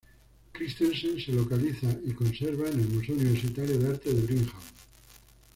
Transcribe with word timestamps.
Christensen 0.51 1.19
se 1.19 1.31
localiza 1.31 1.87
y 2.03 2.13
conserva 2.13 2.67
en 2.69 2.79
el 2.79 2.89
Museo 2.89 3.13
Universitario 3.17 3.77
de 3.77 3.89
Arte 3.89 4.11
de 4.11 4.21
Brigham. 4.21 4.49